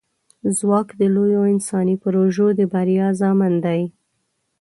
ځواک 0.57 0.87
د 0.99 1.01
لویو 1.15 1.41
انساني 1.53 1.95
پروژو 2.03 2.47
د 2.59 2.61
بریا 2.73 3.07
ضامن 3.21 3.53
دی. 3.65 3.81